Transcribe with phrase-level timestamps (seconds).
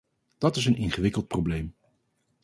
[0.37, 1.75] Dat is een ingewikkeld probleem.